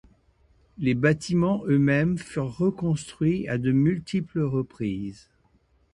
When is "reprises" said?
4.41-5.29